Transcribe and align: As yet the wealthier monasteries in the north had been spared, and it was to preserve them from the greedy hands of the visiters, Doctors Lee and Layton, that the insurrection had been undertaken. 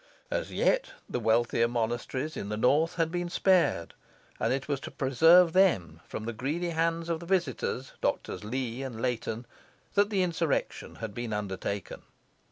As 0.31 0.51
yet 0.51 0.93
the 1.07 1.19
wealthier 1.19 1.67
monasteries 1.67 2.35
in 2.35 2.49
the 2.49 2.57
north 2.57 2.95
had 2.95 3.11
been 3.11 3.29
spared, 3.29 3.93
and 4.39 4.51
it 4.51 4.67
was 4.67 4.79
to 4.79 4.89
preserve 4.89 5.53
them 5.53 5.99
from 6.07 6.25
the 6.25 6.33
greedy 6.33 6.71
hands 6.71 7.07
of 7.07 7.19
the 7.19 7.27
visiters, 7.27 7.91
Doctors 8.01 8.43
Lee 8.43 8.81
and 8.81 8.99
Layton, 8.99 9.45
that 9.93 10.09
the 10.09 10.23
insurrection 10.23 10.95
had 10.95 11.13
been 11.13 11.33
undertaken. 11.33 12.01